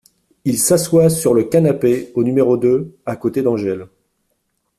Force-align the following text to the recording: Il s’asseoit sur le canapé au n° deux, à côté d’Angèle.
Il 0.45 0.57
s’asseoit 0.57 1.11
sur 1.11 1.35
le 1.35 1.43
canapé 1.43 2.11
au 2.15 2.23
n° 2.23 2.59
deux, 2.59 2.97
à 3.05 3.15
côté 3.15 3.43
d’Angèle. 3.43 3.85